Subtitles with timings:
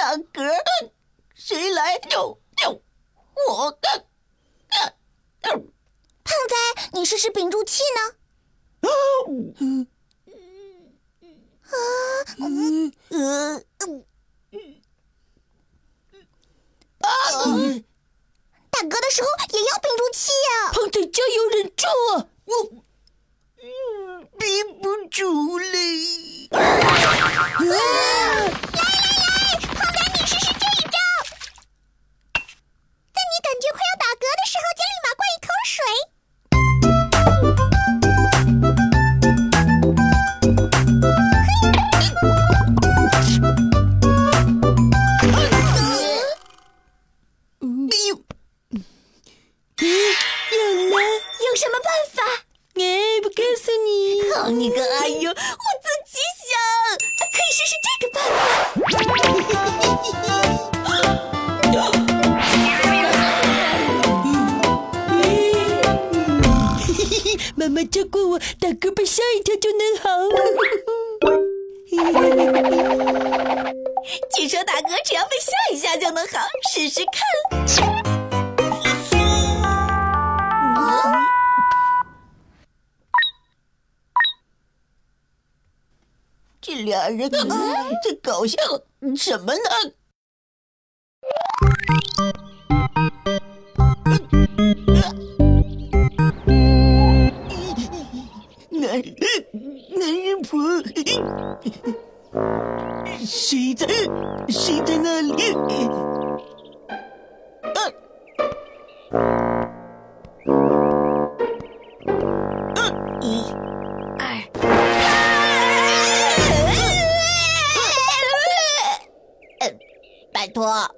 [0.00, 0.42] 大哥，
[1.34, 2.82] 谁来救救
[3.48, 3.78] 我？
[5.42, 6.56] 胖仔，
[6.94, 8.00] 你试试屏住气呢？
[8.80, 8.88] 啊，
[9.58, 9.86] 嗯
[13.10, 13.62] 呃，
[17.00, 17.10] 啊，
[18.70, 20.72] 大哥的时候也要屏住气呀！
[20.72, 22.26] 胖仔，加油，忍住啊！
[22.46, 22.84] 我，
[23.58, 25.58] 嗯，憋不住
[53.84, 55.30] 你好你个哎呦！
[55.30, 55.36] 我自
[56.06, 56.52] 己想，
[57.30, 58.38] 可以试试这个办法。
[67.56, 70.08] 妈妈教过我，打嗝被吓一跳就能好。
[74.34, 77.20] 据说打嗝只要被吓一下就能好，试试看。
[86.62, 87.38] 这俩人在
[88.22, 88.58] 搞笑
[89.16, 89.60] 什么呢？
[98.68, 99.14] 男人，
[99.98, 100.58] 男人婆，
[103.24, 103.86] 谁在？
[104.48, 105.54] 谁在那里？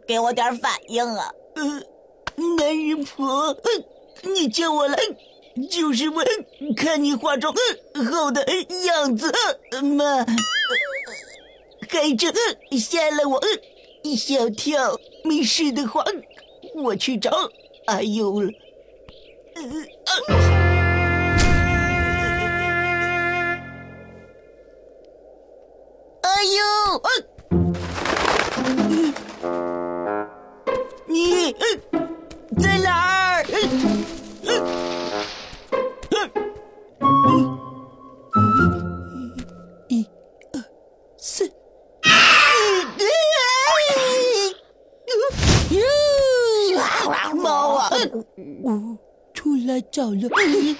[0.06, 1.30] 给我点反应啊！
[1.54, 1.64] 呃，
[2.58, 3.56] 男人婆，
[4.22, 4.98] 你叫我来
[5.70, 6.24] 就是为
[6.76, 7.54] 看你化妆
[8.10, 8.44] 后的
[8.86, 9.32] 样子
[9.82, 10.24] 嘛。
[11.88, 12.32] 还真
[12.70, 13.40] 吓了我
[14.02, 16.02] 一小跳，没事的话，
[16.74, 17.30] 我去找
[17.84, 18.50] 阿优了。
[26.22, 27.31] 阿优。
[32.50, 33.44] 你在哪儿？
[39.88, 40.06] 一、
[40.52, 40.64] 二、
[41.16, 41.48] 三。
[47.34, 47.90] 猫啊！
[48.62, 48.98] 我
[49.34, 50.14] 出来找了。
[50.14, 50.76] 一、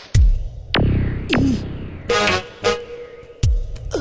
[3.91, 3.99] 二、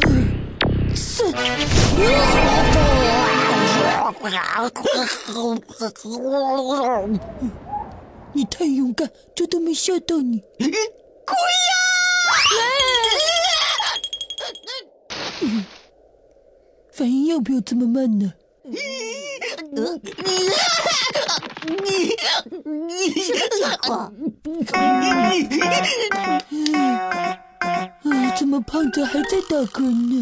[8.34, 10.44] 你太勇敢，这都没吓到你。
[10.59, 11.74] 鬼呀！
[16.92, 18.34] 反应要不要这么慢呢？
[18.64, 18.78] 你
[21.84, 22.16] 你
[22.66, 24.12] 你什么家伙？
[28.03, 30.22] 哎，怎么胖子还在打嗝呢？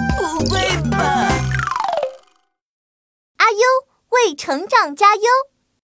[4.41, 5.21] 成长加优！